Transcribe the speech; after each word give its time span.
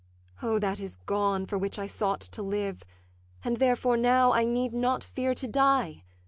'O, 0.41 0.57
that 0.57 0.79
is 0.79 0.95
gone 0.95 1.45
for 1.45 1.59
which 1.59 1.77
I 1.77 1.85
sought 1.85 2.21
to 2.21 2.41
live, 2.41 2.81
And 3.43 3.57
therefore 3.57 3.97
now 3.97 4.31
I 4.33 4.45
need 4.45 4.73
not 4.73 5.03
fear 5.03 5.35
to 5.35 5.47
die. 5.47 6.05